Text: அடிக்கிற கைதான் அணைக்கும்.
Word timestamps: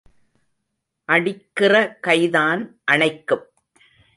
அடிக்கிற 1.05 1.97
கைதான் 2.01 2.79
அணைக்கும். 2.91 3.43